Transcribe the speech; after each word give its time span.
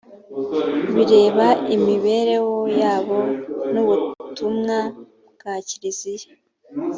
bireba 0.93 1.47
imibereho 1.75 2.57
yabo 2.79 3.19
n’ubutumwa 3.73 4.77
bwa 5.33 5.53
kiliziya 5.67 6.29